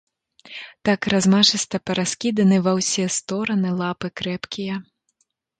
Так 0.87 1.01
размашыста 1.13 1.81
параскіданы 1.91 2.57
ва 2.69 2.73
ўсе 2.79 3.05
стораны 3.19 3.77
лапы 3.83 4.07
крэпкія. 4.23 4.75